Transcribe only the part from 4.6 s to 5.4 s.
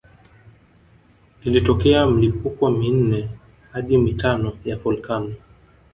ya volkano